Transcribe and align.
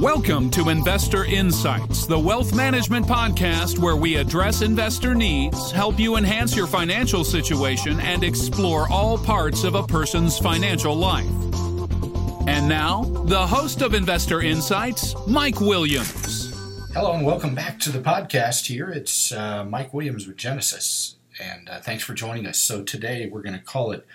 Welcome 0.00 0.50
to 0.50 0.70
Investor 0.70 1.24
Insights, 1.24 2.06
the 2.06 2.18
wealth 2.18 2.52
management 2.52 3.06
podcast 3.06 3.78
where 3.78 3.94
we 3.94 4.16
address 4.16 4.62
investor 4.62 5.14
needs, 5.14 5.70
help 5.70 6.00
you 6.00 6.16
enhance 6.16 6.56
your 6.56 6.66
financial 6.66 7.22
situation, 7.22 8.00
and 8.00 8.24
explore 8.24 8.90
all 8.90 9.16
parts 9.16 9.62
of 9.62 9.76
a 9.76 9.82
person's 9.84 10.36
financial 10.36 10.96
life. 10.96 11.30
And 12.48 12.68
now, 12.68 13.04
the 13.26 13.46
host 13.46 13.82
of 13.82 13.94
Investor 13.94 14.40
Insights, 14.40 15.14
Mike 15.28 15.60
Williams. 15.60 16.48
Hello, 16.94 17.12
and 17.12 17.24
welcome 17.24 17.54
back 17.54 17.78
to 17.80 17.92
the 17.92 18.00
podcast 18.00 18.66
here. 18.66 18.90
It's 18.90 19.30
uh, 19.30 19.64
Mike 19.64 19.94
Williams 19.94 20.26
with 20.26 20.36
Genesis, 20.36 21.16
and 21.40 21.68
uh, 21.68 21.80
thanks 21.80 22.04
for 22.04 22.14
joining 22.14 22.46
us. 22.46 22.58
So, 22.58 22.82
today 22.82 23.28
we're 23.30 23.42
going 23.42 23.58
to 23.58 23.64
call 23.64 23.92
it 23.92 24.06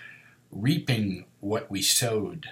Reaping 0.50 1.26
What 1.40 1.70
We 1.70 1.82
Sowed 1.82 2.48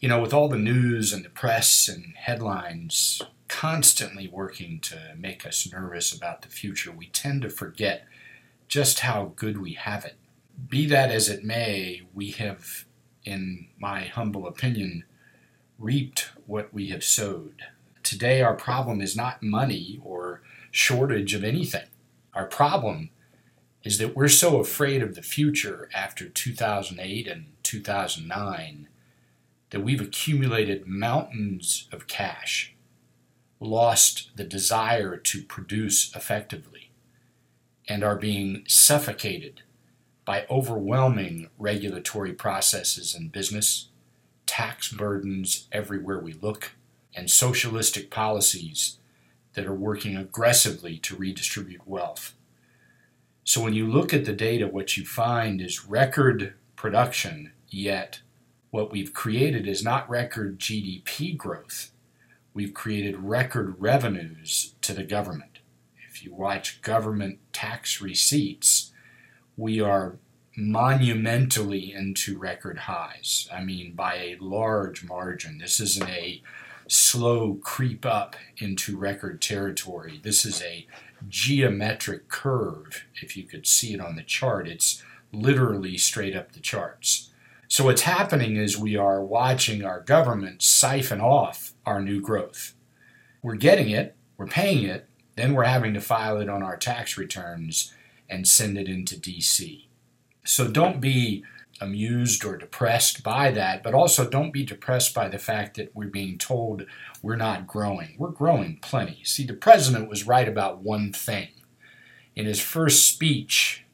you 0.00 0.08
know, 0.08 0.20
with 0.20 0.32
all 0.32 0.48
the 0.48 0.58
news 0.58 1.12
and 1.12 1.24
the 1.24 1.30
press 1.30 1.88
and 1.88 2.14
headlines 2.16 3.20
constantly 3.48 4.28
working 4.28 4.78
to 4.80 5.14
make 5.16 5.44
us 5.44 5.70
nervous 5.72 6.12
about 6.12 6.42
the 6.42 6.48
future, 6.48 6.92
we 6.92 7.06
tend 7.06 7.42
to 7.42 7.50
forget 7.50 8.06
just 8.68 9.00
how 9.00 9.32
good 9.34 9.60
we 9.60 9.72
have 9.72 10.04
it. 10.04 10.16
Be 10.68 10.86
that 10.86 11.10
as 11.10 11.28
it 11.28 11.44
may, 11.44 12.02
we 12.14 12.30
have, 12.32 12.84
in 13.24 13.68
my 13.78 14.04
humble 14.04 14.46
opinion, 14.46 15.04
reaped 15.78 16.30
what 16.46 16.72
we 16.72 16.88
have 16.88 17.02
sowed. 17.02 17.62
Today, 18.02 18.40
our 18.42 18.54
problem 18.54 19.00
is 19.00 19.16
not 19.16 19.42
money 19.42 20.00
or 20.04 20.42
shortage 20.70 21.34
of 21.34 21.42
anything. 21.42 21.86
Our 22.34 22.46
problem 22.46 23.10
is 23.84 23.98
that 23.98 24.16
we're 24.16 24.28
so 24.28 24.58
afraid 24.58 25.02
of 25.02 25.14
the 25.14 25.22
future 25.22 25.88
after 25.94 26.28
2008 26.28 27.26
and 27.26 27.46
2009 27.62 28.88
that 29.70 29.80
we've 29.80 30.00
accumulated 30.00 30.86
mountains 30.86 31.88
of 31.92 32.06
cash, 32.06 32.74
lost 33.60 34.30
the 34.36 34.44
desire 34.44 35.16
to 35.16 35.42
produce 35.42 36.14
effectively, 36.14 36.90
and 37.88 38.02
are 38.02 38.16
being 38.16 38.64
suffocated 38.66 39.62
by 40.24 40.46
overwhelming 40.50 41.48
regulatory 41.58 42.32
processes 42.32 43.14
in 43.14 43.28
business, 43.28 43.88
tax 44.46 44.92
burdens 44.92 45.68
everywhere 45.72 46.18
we 46.18 46.32
look, 46.32 46.72
and 47.14 47.30
socialistic 47.30 48.10
policies 48.10 48.98
that 49.54 49.66
are 49.66 49.74
working 49.74 50.16
aggressively 50.16 50.98
to 50.98 51.16
redistribute 51.16 51.86
wealth. 51.86 52.34
So 53.48 53.62
when 53.62 53.72
you 53.72 53.86
look 53.86 54.12
at 54.12 54.26
the 54.26 54.34
data, 54.34 54.66
what 54.66 54.98
you 54.98 55.06
find 55.06 55.62
is 55.62 55.86
record 55.86 56.52
production, 56.76 57.52
yet 57.66 58.20
what 58.68 58.92
we've 58.92 59.14
created 59.14 59.66
is 59.66 59.82
not 59.82 60.06
record 60.10 60.58
GDP 60.58 61.34
growth. 61.34 61.90
We've 62.52 62.74
created 62.74 63.16
record 63.16 63.76
revenues 63.78 64.74
to 64.82 64.92
the 64.92 65.02
government. 65.02 65.60
If 66.10 66.22
you 66.22 66.34
watch 66.34 66.82
government 66.82 67.38
tax 67.54 68.02
receipts, 68.02 68.92
we 69.56 69.80
are 69.80 70.16
monumentally 70.54 71.94
into 71.94 72.36
record 72.36 72.80
highs. 72.80 73.48
I 73.50 73.64
mean, 73.64 73.94
by 73.94 74.16
a 74.16 74.36
large 74.40 75.04
margin. 75.04 75.56
This 75.56 75.80
isn't 75.80 76.10
a 76.10 76.42
slow 76.86 77.54
creep 77.62 78.04
up 78.04 78.36
into 78.58 78.98
record 78.98 79.40
territory. 79.40 80.20
This 80.22 80.44
is 80.44 80.62
a 80.62 80.86
geometric 81.26 82.28
curve. 82.28 83.04
If 83.22 83.36
you 83.36 83.44
could 83.44 83.66
see 83.66 83.94
it 83.94 84.00
on 84.00 84.16
the 84.16 84.22
chart, 84.22 84.68
it's 84.68 85.02
literally 85.32 85.96
straight 85.96 86.36
up 86.36 86.52
the 86.52 86.60
charts. 86.60 87.30
So, 87.68 87.84
what's 87.84 88.02
happening 88.02 88.56
is 88.56 88.78
we 88.78 88.96
are 88.96 89.22
watching 89.22 89.84
our 89.84 90.00
government 90.00 90.62
siphon 90.62 91.20
off 91.20 91.74
our 91.84 92.00
new 92.00 92.20
growth. 92.20 92.74
We're 93.42 93.56
getting 93.56 93.90
it, 93.90 94.16
we're 94.36 94.46
paying 94.46 94.84
it, 94.84 95.06
then 95.36 95.54
we're 95.54 95.64
having 95.64 95.92
to 95.94 96.00
file 96.00 96.38
it 96.38 96.48
on 96.48 96.62
our 96.62 96.76
tax 96.76 97.18
returns 97.18 97.92
and 98.28 98.48
send 98.48 98.78
it 98.78 98.88
into 98.88 99.16
DC. 99.16 99.86
So, 100.44 100.68
don't 100.68 101.00
be 101.00 101.44
amused 101.80 102.44
or 102.44 102.56
depressed 102.56 103.22
by 103.22 103.50
that, 103.52 103.82
but 103.82 103.94
also 103.94 104.28
don't 104.28 104.52
be 104.52 104.64
depressed 104.64 105.14
by 105.14 105.28
the 105.28 105.38
fact 105.38 105.76
that 105.76 105.94
we're 105.94 106.08
being 106.08 106.38
told 106.38 106.84
we're 107.22 107.36
not 107.36 107.66
growing. 107.66 108.16
We're 108.18 108.30
growing 108.30 108.78
plenty. 108.80 109.22
See, 109.24 109.46
the 109.46 109.54
president 109.54 110.08
was 110.08 110.26
right 110.26 110.48
about 110.48 110.82
one 110.82 111.12
thing. 111.12 111.48
In 112.34 112.46
his 112.46 112.60
first 112.60 113.08
speech 113.08 113.84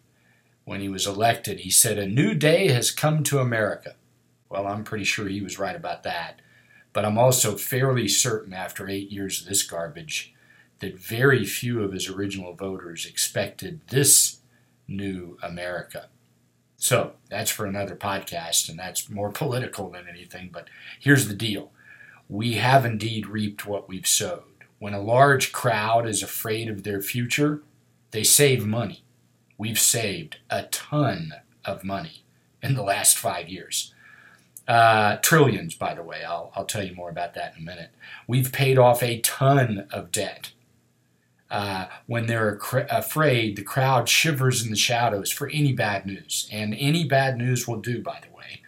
when 0.64 0.80
he 0.80 0.88
was 0.88 1.06
elected, 1.06 1.60
he 1.60 1.70
said, 1.70 1.98
A 1.98 2.06
new 2.06 2.34
day 2.34 2.68
has 2.68 2.90
come 2.90 3.22
to 3.24 3.38
America. 3.38 3.96
Well, 4.48 4.66
I'm 4.66 4.84
pretty 4.84 5.04
sure 5.04 5.28
he 5.28 5.42
was 5.42 5.58
right 5.58 5.76
about 5.76 6.02
that. 6.04 6.40
But 6.92 7.04
I'm 7.04 7.18
also 7.18 7.56
fairly 7.56 8.06
certain 8.06 8.52
after 8.52 8.88
eight 8.88 9.10
years 9.10 9.40
of 9.40 9.48
this 9.48 9.62
garbage 9.62 10.32
that 10.78 10.98
very 10.98 11.44
few 11.44 11.82
of 11.82 11.92
his 11.92 12.08
original 12.08 12.54
voters 12.54 13.06
expected 13.06 13.80
this 13.88 14.38
new 14.86 15.38
America. 15.42 16.08
So 16.84 17.12
that's 17.30 17.50
for 17.50 17.66
another 17.66 17.96
podcast, 17.96 18.68
and 18.68 18.78
that's 18.78 19.08
more 19.08 19.30
political 19.30 19.90
than 19.90 20.06
anything. 20.08 20.50
But 20.52 20.68
here's 21.00 21.28
the 21.28 21.34
deal 21.34 21.72
we 22.28 22.54
have 22.54 22.84
indeed 22.84 23.26
reaped 23.26 23.66
what 23.66 23.88
we've 23.88 24.06
sowed. 24.06 24.42
When 24.78 24.94
a 24.94 25.00
large 25.00 25.52
crowd 25.52 26.06
is 26.06 26.22
afraid 26.22 26.68
of 26.68 26.82
their 26.82 27.00
future, 27.00 27.62
they 28.10 28.22
save 28.22 28.66
money 28.66 29.04
we've 29.58 29.78
saved 29.78 30.38
a 30.50 30.64
ton 30.64 31.32
of 31.64 31.84
money 31.84 32.24
in 32.62 32.74
the 32.74 32.82
last 32.82 33.16
five 33.16 33.48
years. 33.48 33.94
Uh, 34.66 35.16
trillions, 35.16 35.74
by 35.74 35.94
the 35.94 36.02
way. 36.02 36.24
I'll, 36.24 36.50
I'll 36.54 36.64
tell 36.64 36.84
you 36.84 36.94
more 36.94 37.10
about 37.10 37.34
that 37.34 37.54
in 37.54 37.62
a 37.62 37.64
minute. 37.64 37.90
We've 38.26 38.50
paid 38.50 38.78
off 38.78 39.02
a 39.02 39.20
ton 39.20 39.86
of 39.90 40.10
debt. 40.10 40.52
Uh, 41.50 41.86
when 42.06 42.26
they're 42.26 42.58
afraid, 42.90 43.56
the 43.56 43.62
crowd 43.62 44.08
shivers 44.08 44.64
in 44.64 44.70
the 44.70 44.76
shadows 44.76 45.30
for 45.30 45.48
any 45.50 45.72
bad 45.72 46.06
news. 46.06 46.48
And 46.50 46.74
any 46.78 47.04
bad 47.04 47.36
news 47.36 47.68
will 47.68 47.80
do, 47.80 48.02
by 48.02 48.20
the 48.20 48.36
way. 48.36 48.62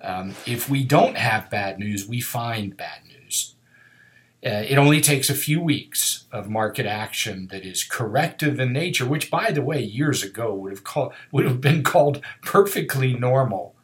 Um, 0.00 0.34
if 0.44 0.68
we 0.68 0.84
don't 0.84 1.16
have 1.16 1.50
bad 1.50 1.78
news, 1.78 2.06
we 2.06 2.20
find 2.20 2.76
bad 2.76 3.00
news. 3.06 3.54
Uh, 4.44 4.62
it 4.68 4.76
only 4.76 5.00
takes 5.00 5.30
a 5.30 5.34
few 5.34 5.60
weeks 5.60 6.26
of 6.30 6.48
market 6.48 6.86
action 6.86 7.48
that 7.50 7.64
is 7.64 7.82
corrective 7.82 8.60
in 8.60 8.72
nature, 8.72 9.06
which, 9.06 9.30
by 9.30 9.50
the 9.50 9.62
way, 9.62 9.82
years 9.82 10.22
ago 10.22 10.54
would 10.54 10.70
have 10.70 10.84
called 10.84 11.12
would 11.32 11.44
have 11.44 11.60
been 11.60 11.82
called 11.82 12.20
perfectly 12.42 13.14
normal. 13.14 13.74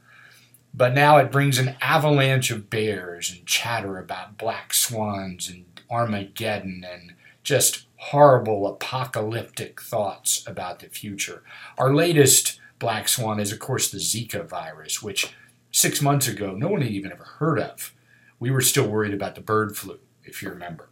But 0.75 0.95
now 0.95 1.19
it 1.19 1.33
brings 1.33 1.59
an 1.59 1.77
avalanche 1.81 2.51
of 2.51 2.71
bears 2.71 3.31
and 3.31 3.47
chatter 3.47 3.99
about 3.99 4.39
black 4.39 4.73
swans 4.73 5.49
and 5.49 5.65
Armageddon 5.91 6.85
and 6.91 7.15
just 7.43 7.87
horrible 8.07 8.67
apocalyptic 8.67 9.81
thoughts 9.81 10.45
about 10.45 10.81
the 10.81 10.89
future. 10.89 11.45
Our 11.79 11.95
latest 11.95 12.59
black 12.81 13.07
swan 13.07 13.39
is, 13.39 13.53
of 13.53 13.61
course, 13.61 13.91
the 13.91 13.99
Zika 13.99 14.45
virus, 14.45 15.01
which 15.01 15.33
six 15.71 16.03
months 16.03 16.27
ago 16.27 16.53
no 16.53 16.67
one 16.67 16.83
had 16.83 16.91
even 16.91 17.13
ever 17.13 17.25
heard 17.25 17.61
of. 17.61 17.95
We 18.41 18.51
were 18.51 18.61
still 18.61 18.89
worried 18.89 19.15
about 19.15 19.37
the 19.37 19.41
bird 19.41 19.77
flu 19.77 20.01
if 20.25 20.43
you 20.43 20.51
remember. 20.51 20.89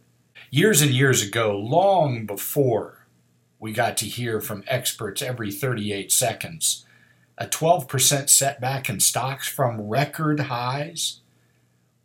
Years 0.49 0.81
and 0.81 0.91
years 0.91 1.21
ago, 1.21 1.57
long 1.57 2.25
before 2.25 3.07
we 3.59 3.73
got 3.73 3.97
to 3.97 4.05
hear 4.05 4.39
from 4.39 4.63
experts 4.67 5.21
every 5.21 5.51
38 5.51 6.13
seconds, 6.13 6.85
a 7.37 7.45
12% 7.45 8.29
setback 8.29 8.89
in 8.89 9.01
stocks 9.01 9.49
from 9.49 9.81
record 9.81 10.39
highs 10.39 11.19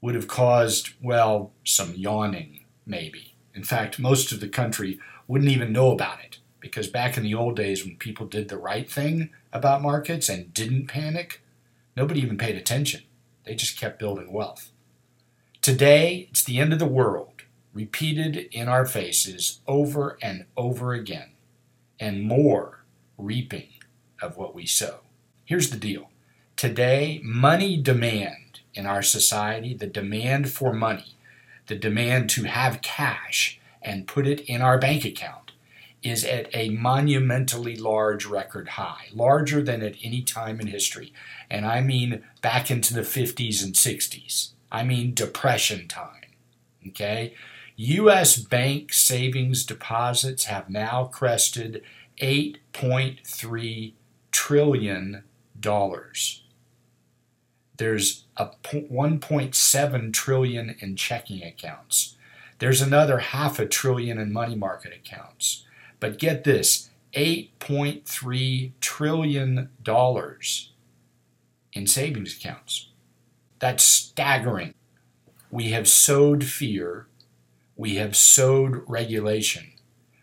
would 0.00 0.16
have 0.16 0.26
caused, 0.26 0.94
well, 1.00 1.52
some 1.64 1.94
yawning, 1.94 2.64
maybe. 2.84 3.35
In 3.56 3.64
fact, 3.64 3.98
most 3.98 4.32
of 4.32 4.40
the 4.40 4.48
country 4.48 5.00
wouldn't 5.26 5.50
even 5.50 5.72
know 5.72 5.90
about 5.90 6.22
it 6.22 6.38
because 6.60 6.88
back 6.88 7.16
in 7.16 7.22
the 7.22 7.34
old 7.34 7.56
days 7.56 7.84
when 7.84 7.96
people 7.96 8.26
did 8.26 8.48
the 8.48 8.58
right 8.58 8.88
thing 8.88 9.30
about 9.50 9.80
markets 9.80 10.28
and 10.28 10.52
didn't 10.52 10.88
panic, 10.88 11.42
nobody 11.96 12.20
even 12.20 12.36
paid 12.36 12.56
attention. 12.56 13.02
They 13.44 13.54
just 13.54 13.78
kept 13.80 13.98
building 13.98 14.30
wealth. 14.30 14.72
Today, 15.62 16.28
it's 16.30 16.44
the 16.44 16.58
end 16.58 16.74
of 16.74 16.78
the 16.78 16.86
world, 16.86 17.42
repeated 17.72 18.36
in 18.52 18.68
our 18.68 18.84
faces 18.84 19.60
over 19.66 20.18
and 20.20 20.44
over 20.56 20.92
again, 20.92 21.30
and 21.98 22.22
more 22.22 22.84
reaping 23.16 23.68
of 24.20 24.36
what 24.36 24.54
we 24.54 24.66
sow. 24.66 25.00
Here's 25.46 25.70
the 25.70 25.78
deal 25.78 26.10
today, 26.56 27.20
money 27.24 27.80
demand 27.80 28.60
in 28.74 28.84
our 28.84 29.02
society, 29.02 29.72
the 29.72 29.86
demand 29.86 30.50
for 30.50 30.72
money, 30.72 31.14
the 31.66 31.76
demand 31.76 32.30
to 32.30 32.44
have 32.44 32.82
cash 32.82 33.60
and 33.82 34.06
put 34.06 34.26
it 34.26 34.40
in 34.40 34.62
our 34.62 34.78
bank 34.78 35.04
account, 35.04 35.52
is 36.02 36.24
at 36.24 36.48
a 36.54 36.68
monumentally 36.70 37.76
large 37.76 38.26
record 38.26 38.70
high, 38.70 39.06
larger 39.12 39.62
than 39.62 39.82
at 39.82 39.96
any 40.02 40.22
time 40.22 40.60
in 40.60 40.68
history. 40.68 41.12
And 41.50 41.66
I 41.66 41.80
mean 41.80 42.22
back 42.42 42.70
into 42.70 42.94
the 42.94 43.00
50s 43.00 43.64
and 43.64 43.74
60s. 43.74 44.50
I 44.70 44.84
mean 44.84 45.14
depression 45.14 45.88
time. 45.88 46.22
Okay? 46.88 47.34
U.S. 47.76 48.36
bank 48.36 48.92
savings 48.92 49.64
deposits 49.64 50.44
have 50.44 50.70
now 50.70 51.04
crested 51.04 51.82
$8.3 52.20 53.92
trillion. 54.30 55.22
There's 57.76 58.24
a 58.36 58.50
1.7 58.64 60.12
trillion 60.12 60.76
in 60.80 60.96
checking 60.96 61.42
accounts. 61.42 62.16
There's 62.58 62.80
another 62.80 63.18
half 63.18 63.58
a 63.58 63.66
trillion 63.66 64.18
in 64.18 64.32
money 64.32 64.54
market 64.54 64.92
accounts. 64.94 65.64
But 66.00 66.18
get 66.18 66.44
this, 66.44 66.90
8.3 67.14 68.72
trillion 68.80 69.70
dollars 69.82 70.72
in 71.72 71.86
savings 71.86 72.36
accounts. 72.36 72.88
That's 73.58 73.84
staggering. 73.84 74.74
We 75.50 75.70
have 75.70 75.88
sowed 75.88 76.44
fear. 76.44 77.06
We 77.76 77.96
have 77.96 78.16
sowed 78.16 78.82
regulation. 78.86 79.72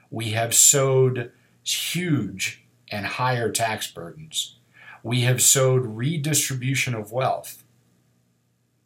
We 0.10 0.32
have 0.32 0.54
sowed 0.54 1.32
huge 1.64 2.64
and 2.90 3.06
higher 3.06 3.52
tax 3.52 3.92
burdens. 3.92 4.58
We 5.04 5.22
have 5.22 5.42
sowed 5.42 5.86
redistribution 5.86 6.96
of 6.96 7.12
wealth. 7.12 7.64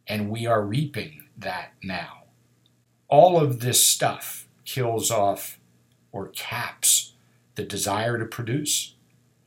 And 0.06 0.30
we 0.30 0.46
are 0.46 0.62
reaping 0.62 1.28
that 1.36 1.72
now. 1.82 2.24
All 3.06 3.38
of 3.40 3.60
this 3.60 3.86
stuff 3.86 4.48
kills 4.64 5.10
off 5.10 5.60
or 6.10 6.28
caps 6.28 7.12
the 7.54 7.62
desire 7.62 8.18
to 8.18 8.24
produce. 8.24 8.94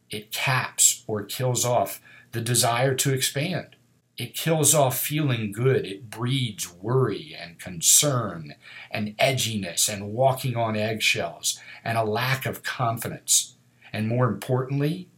It 0.10 0.32
caps 0.32 1.04
or 1.08 1.24
kills 1.24 1.66
off 1.66 2.02
the 2.32 2.42
desire 2.42 2.96
to 2.96 3.14
expand. 3.14 3.76
It 4.18 4.34
kills 4.34 4.74
off 4.74 4.98
feeling 4.98 5.52
good. 5.52 5.86
It 5.86 6.10
breeds 6.10 6.72
worry 6.72 7.36
and 7.38 7.60
concern 7.60 8.56
and 8.90 9.18
edginess 9.18 9.92
and 9.92 10.14
walking 10.14 10.56
on 10.56 10.76
eggshells 10.76 11.60
and 11.84 11.98
a 11.98 12.04
lack 12.04 12.46
of 12.46 12.64
confidence. 12.64 13.56
And 13.92 14.08
more 14.08 14.28
importantly, 14.28 15.10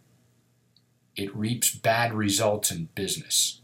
it 1.16 1.36
reaps 1.36 1.74
bad 1.74 2.14
results 2.14 2.72
in 2.72 2.90
business. 2.96 3.62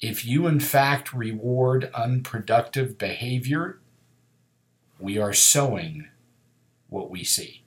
If 0.00 0.24
you, 0.24 0.46
in 0.46 0.60
fact, 0.60 1.12
reward 1.12 1.90
unproductive 1.94 2.96
behavior, 2.96 3.80
we 4.98 5.18
are 5.18 5.34
sowing 5.34 6.08
what 6.88 7.10
we 7.10 7.24
see. 7.24 7.62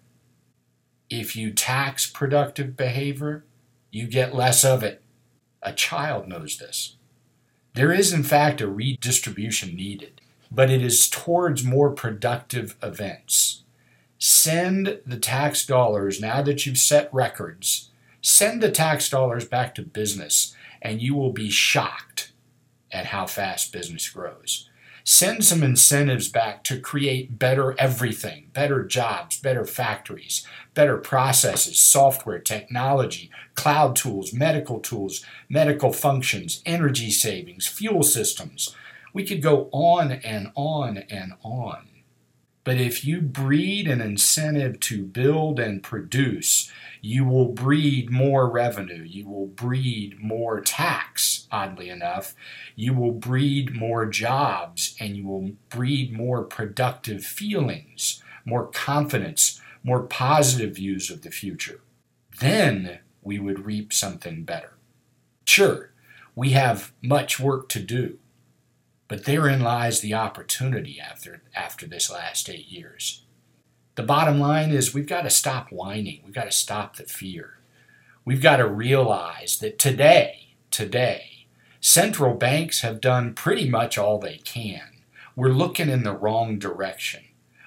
If 1.09 1.35
you 1.35 1.51
tax 1.51 2.09
productive 2.09 2.75
behavior, 2.75 3.45
you 3.91 4.07
get 4.07 4.33
less 4.33 4.63
of 4.63 4.81
it. 4.81 5.01
A 5.61 5.73
child 5.73 6.27
knows 6.27 6.57
this. 6.57 6.95
There 7.75 7.91
is, 7.91 8.13
in 8.13 8.23
fact, 8.23 8.61
a 8.61 8.67
redistribution 8.67 9.75
needed, 9.75 10.21
but 10.51 10.69
it 10.69 10.81
is 10.83 11.09
towards 11.09 11.63
more 11.63 11.91
productive 11.91 12.75
events. 12.81 13.63
Send 14.17 14.99
the 15.05 15.17
tax 15.17 15.65
dollars, 15.65 16.21
now 16.21 16.41
that 16.41 16.65
you've 16.65 16.77
set 16.77 17.13
records, 17.13 17.89
send 18.23 18.63
the 18.63 18.71
tax 18.71 19.07
dollars 19.07 19.45
back 19.45 19.75
to 19.75 19.83
business, 19.83 20.55
and 20.81 20.99
you 20.99 21.13
will 21.13 21.31
be 21.31 21.51
shocked 21.51 22.31
at 22.91 23.07
how 23.07 23.27
fast 23.27 23.71
business 23.71 24.09
grows 24.09 24.69
send 25.03 25.43
some 25.43 25.63
incentives 25.63 26.29
back 26.29 26.63
to 26.63 26.79
create 26.79 27.37
better 27.37 27.75
everything, 27.77 28.49
better 28.53 28.83
jobs, 28.83 29.39
better 29.39 29.65
factories, 29.65 30.45
better 30.73 30.97
processes, 30.97 31.79
software, 31.79 32.39
technology, 32.39 33.29
cloud 33.55 33.95
tools, 33.95 34.33
medical 34.33 34.79
tools, 34.79 35.25
medical 35.49 35.91
functions, 35.91 36.61
energy 36.65 37.11
savings, 37.11 37.67
fuel 37.67 38.03
systems. 38.03 38.75
We 39.13 39.25
could 39.25 39.41
go 39.41 39.69
on 39.71 40.11
and 40.11 40.51
on 40.55 40.97
and 41.09 41.33
on. 41.43 41.87
But 42.63 42.77
if 42.77 43.03
you 43.03 43.21
breed 43.21 43.87
an 43.87 43.99
incentive 43.99 44.79
to 44.81 45.03
build 45.03 45.59
and 45.59 45.83
produce, 45.83 46.71
you 47.01 47.25
will 47.25 47.49
breed 47.49 48.09
more 48.09 48.49
revenue. 48.49 49.03
You 49.03 49.27
will 49.27 49.47
breed 49.47 50.17
more 50.21 50.61
tax, 50.61 51.47
oddly 51.51 51.89
enough. 51.89 52.33
You 52.75 52.93
will 52.93 53.11
breed 53.11 53.75
more 53.75 54.05
jobs 54.05 54.95
and 54.99 55.17
you 55.17 55.27
will 55.27 55.51
breed 55.69 56.13
more 56.13 56.43
productive 56.43 57.25
feelings, 57.25 58.23
more 58.45 58.67
confidence, 58.67 59.61
more 59.83 60.03
positive 60.03 60.75
views 60.75 61.09
of 61.09 61.23
the 61.23 61.31
future. 61.31 61.81
Then 62.39 62.99
we 63.21 63.37
would 63.37 63.65
reap 63.65 63.91
something 63.91 64.43
better. 64.43 64.73
Sure, 65.45 65.91
we 66.35 66.51
have 66.51 66.93
much 67.01 67.37
work 67.39 67.67
to 67.69 67.79
do. 67.81 68.17
But 69.07 69.25
therein 69.25 69.61
lies 69.61 69.99
the 69.99 70.13
opportunity 70.13 70.99
after, 70.99 71.41
after 71.55 71.85
this 71.85 72.09
last 72.09 72.49
eight 72.49 72.69
years. 72.69 73.23
The 73.95 74.03
bottom 74.03 74.39
line 74.39 74.71
is 74.71 74.93
we've 74.93 75.07
got 75.07 75.21
to 75.21 75.29
stop 75.29 75.71
whining. 75.71 76.21
We've 76.25 76.33
got 76.33 76.45
to 76.45 76.51
stop 76.51 76.95
the 76.95 77.03
fear. 77.03 77.59
We've 78.25 78.41
got 78.41 78.57
to 78.57 78.67
realize 78.67 79.57
that 79.59 79.77
today, 79.77 80.55
today, 80.71 81.47
central 81.79 82.33
banks 82.33 82.81
have 82.81 83.01
done 83.01 83.33
pretty 83.33 83.69
much 83.69 83.97
all 83.97 84.17
they 84.17 84.37
can. 84.37 85.01
We're 85.35 85.49
looking 85.49 85.89
in 85.89 86.03
the 86.03 86.15
wrong 86.15 86.57
direction. 86.57 87.25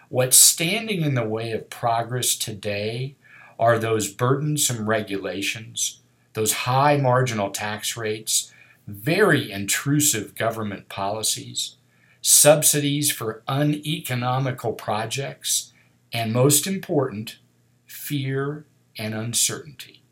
What's 0.08 0.36
standing 0.36 1.02
in 1.02 1.14
the 1.14 1.28
way 1.28 1.52
of 1.52 1.68
progress 1.68 2.36
today 2.36 3.16
are 3.58 3.78
those 3.78 4.12
burdensome 4.12 4.88
regulations, 4.88 6.00
those 6.32 6.52
high 6.52 6.96
marginal 6.96 7.50
tax 7.50 7.96
rates, 7.96 8.52
very 8.86 9.50
intrusive 9.50 10.34
government 10.34 10.88
policies, 10.88 11.76
subsidies 12.20 13.10
for 13.10 13.42
uneconomical 13.48 14.72
projects, 14.72 15.72
and 16.12 16.32
most 16.32 16.66
important, 16.66 17.38
fear 17.86 18.66
and 18.98 19.14
uncertainty. 19.14 20.02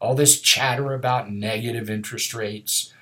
All 0.00 0.14
this 0.14 0.40
chatter 0.40 0.92
about 0.92 1.30
negative 1.30 1.88
interest 1.88 2.34
rates, 2.34 2.92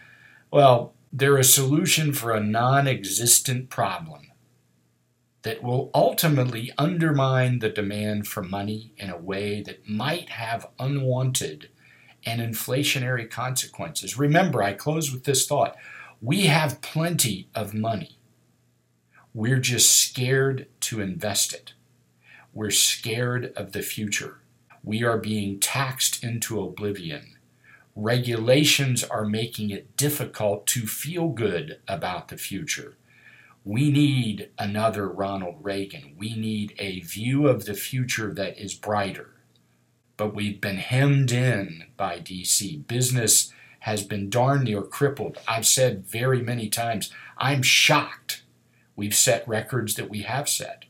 well, 0.51 0.95
they're 1.13 1.39
a 1.39 1.45
solution 1.45 2.13
for 2.13 2.33
a 2.33 2.41
non 2.41 2.87
existent 2.87 3.71
problem 3.71 4.33
that 5.43 5.63
will 5.63 5.91
ultimately 5.95 6.73
undermine 6.77 7.61
the 7.61 7.71
demand 7.71 8.27
for 8.27 8.43
money 8.43 8.93
in 8.97 9.11
a 9.11 9.17
way 9.17 9.63
that 9.63 9.89
might 9.89 10.31
have 10.31 10.67
unwanted 10.79 11.69
and 12.27 12.41
inflationary 12.41 13.31
consequences. 13.31 14.19
Remember, 14.19 14.63
I 14.63 14.73
close 14.73 15.13
with 15.13 15.25
this 15.25 15.47
thought 15.47 15.77
we 16.21 16.47
have 16.47 16.81
plenty 16.81 17.49
of 17.55 17.75
money. 17.75 18.19
We're 19.33 19.61
just 19.61 19.95
scared 19.97 20.67
to 20.81 21.01
invest 21.01 21.53
it. 21.53 21.75
We're 22.55 22.71
scared 22.71 23.53
of 23.55 23.73
the 23.73 23.83
future. 23.83 24.39
We 24.83 25.05
are 25.05 25.19
being 25.19 25.61
taxed 25.61 26.25
into 26.25 26.61
oblivion. 26.61 27.37
Regulations 27.95 29.05
are 29.05 29.27
making 29.27 29.71
it 29.71 29.97
difficult 29.97 30.67
to 30.69 30.87
feel 30.87 31.29
good 31.29 31.81
about 31.87 32.29
the 32.29 32.39
future. 32.39 32.97
We 33.63 33.91
need 33.91 34.51
another 34.59 35.09
Ronald 35.09 35.57
Reagan. 35.61 36.15
We 36.17 36.35
need 36.35 36.75
a 36.79 37.01
view 37.01 37.47
of 37.47 37.67
the 37.67 37.75
future 37.75 38.33
that 38.33 38.59
is 38.59 38.75
brighter 38.75 39.36
but 40.17 40.35
we've 40.35 40.61
been 40.61 40.79
hemmed 40.79 41.33
in 41.33 41.85
by 41.97 42.19
DC. 42.19 42.87
Business 42.87 43.53
has 43.81 44.03
been 44.03 44.31
darn 44.31 44.65
near 44.65 44.83
crippled. 44.83 45.39
I've 45.47 45.67
said 45.67 46.07
very 46.07 46.43
many 46.43 46.69
times, 46.69 47.13
I'm 47.39 47.63
shocked 47.63 48.43
we've 48.97 49.15
set 49.15 49.47
records 49.47 49.95
that 49.95 50.11
we 50.11 50.23
have 50.23 50.49
set. 50.49 50.87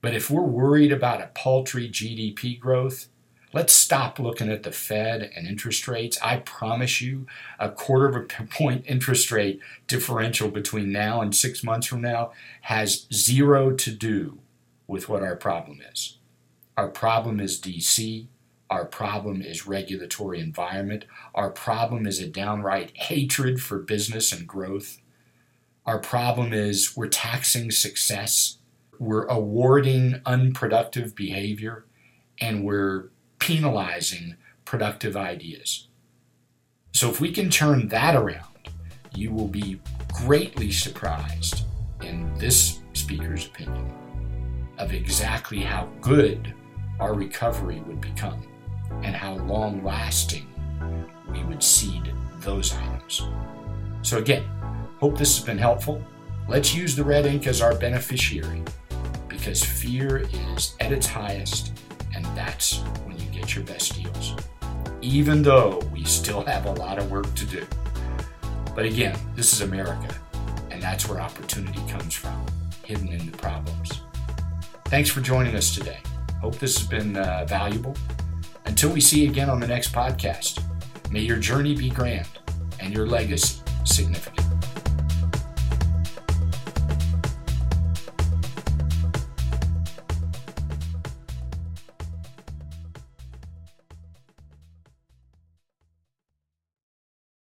But 0.00 0.14
if 0.14 0.30
we're 0.30 0.42
worried 0.42 0.90
about 0.90 1.20
a 1.20 1.30
paltry 1.34 1.88
GDP 1.88 2.58
growth, 2.58 3.06
let's 3.52 3.72
stop 3.72 4.18
looking 4.18 4.50
at 4.50 4.64
the 4.64 4.72
Fed 4.72 5.30
and 5.36 5.46
interest 5.46 5.86
rates. 5.86 6.18
I 6.22 6.38
promise 6.38 7.00
you, 7.00 7.26
a 7.60 7.70
quarter 7.70 8.08
of 8.08 8.16
a 8.16 8.44
point 8.46 8.84
interest 8.88 9.30
rate 9.30 9.60
differential 9.86 10.48
between 10.48 10.90
now 10.90 11.20
and 11.20 11.36
six 11.36 11.62
months 11.62 11.86
from 11.86 12.00
now 12.00 12.32
has 12.62 13.06
zero 13.12 13.72
to 13.76 13.92
do 13.92 14.40
with 14.88 15.08
what 15.08 15.22
our 15.22 15.36
problem 15.36 15.80
is. 15.92 16.18
Our 16.82 16.88
problem 16.88 17.38
is 17.38 17.60
DC. 17.60 18.26
Our 18.68 18.84
problem 18.84 19.40
is 19.40 19.68
regulatory 19.68 20.40
environment. 20.40 21.04
Our 21.32 21.48
problem 21.48 22.08
is 22.08 22.18
a 22.18 22.26
downright 22.26 22.90
hatred 22.96 23.62
for 23.62 23.78
business 23.78 24.32
and 24.32 24.48
growth. 24.48 25.00
Our 25.86 26.00
problem 26.00 26.52
is 26.52 26.96
we're 26.96 27.06
taxing 27.06 27.70
success. 27.70 28.58
We're 28.98 29.26
awarding 29.26 30.22
unproductive 30.26 31.14
behavior 31.14 31.84
and 32.40 32.64
we're 32.64 33.10
penalizing 33.38 34.34
productive 34.64 35.16
ideas. 35.16 35.86
So, 36.90 37.08
if 37.08 37.20
we 37.20 37.30
can 37.30 37.48
turn 37.48 37.86
that 37.88 38.16
around, 38.16 38.70
you 39.14 39.30
will 39.30 39.46
be 39.46 39.80
greatly 40.12 40.72
surprised, 40.72 41.62
in 42.02 42.34
this 42.38 42.80
speaker's 42.92 43.46
opinion, 43.46 43.92
of 44.78 44.92
exactly 44.92 45.60
how 45.60 45.88
good 46.00 46.52
our 47.02 47.14
recovery 47.14 47.82
would 47.88 48.00
become 48.00 48.40
and 49.02 49.16
how 49.16 49.34
long 49.34 49.82
lasting 49.82 50.46
we 51.32 51.42
would 51.42 51.60
seed 51.60 52.12
those 52.38 52.72
items. 52.74 53.22
So, 54.02 54.18
again, 54.18 54.44
hope 55.00 55.18
this 55.18 55.36
has 55.36 55.44
been 55.44 55.58
helpful. 55.58 56.00
Let's 56.48 56.72
use 56.72 56.94
the 56.94 57.02
red 57.02 57.26
ink 57.26 57.48
as 57.48 57.60
our 57.60 57.74
beneficiary 57.76 58.62
because 59.26 59.64
fear 59.64 60.18
is 60.54 60.76
at 60.78 60.92
its 60.92 61.08
highest, 61.08 61.72
and 62.14 62.24
that's 62.36 62.78
when 63.04 63.18
you 63.18 63.26
get 63.32 63.56
your 63.56 63.64
best 63.64 64.00
deals. 64.00 64.36
even 65.02 65.42
though 65.42 65.82
we 65.92 66.04
still 66.04 66.42
have 66.42 66.64
a 66.66 66.72
lot 66.72 66.98
of 66.98 67.10
work 67.10 67.32
to 67.34 67.44
do. 67.44 67.66
But 68.74 68.86
again, 68.86 69.18
this 69.34 69.52
is 69.52 69.60
America, 69.60 70.14
and 70.70 70.80
that's 70.80 71.08
where 71.08 71.20
opportunity 71.20 71.80
comes 71.90 72.14
from, 72.14 72.46
hidden 72.84 73.08
in 73.08 73.30
the 73.30 73.36
problems. 73.36 74.00
Thanks 74.86 75.10
for 75.10 75.20
joining 75.20 75.56
us 75.56 75.74
today. 75.74 75.98
Hope 76.42 76.58
this 76.58 76.76
has 76.76 76.88
been 76.88 77.16
uh, 77.16 77.46
valuable. 77.48 77.96
Until 78.66 78.90
we 78.90 79.00
see 79.00 79.22
you 79.22 79.30
again 79.30 79.48
on 79.48 79.60
the 79.60 79.66
next 79.66 79.92
podcast, 79.92 80.60
may 81.12 81.20
your 81.20 81.38
journey 81.38 81.76
be 81.76 81.88
grand 81.88 82.26
and 82.80 82.92
your 82.92 83.06
legacy 83.06 83.62
significant. 83.84 84.41